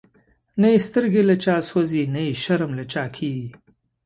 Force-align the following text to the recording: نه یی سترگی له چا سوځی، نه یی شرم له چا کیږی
نه 0.61 0.67
یی 0.73 0.79
سترگی 0.85 1.23
له 1.29 1.35
چا 1.43 1.55
سوځی، 1.69 2.03
نه 2.13 2.21
یی 2.27 2.33
شرم 2.43 2.71
له 2.79 2.83
چا 2.91 3.03
کیږی 3.15 3.47